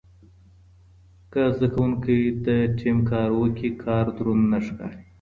[1.31, 2.47] که زده کوونکي د
[2.79, 5.01] ټیم کار وکړي، کار دروند نه ښکاري.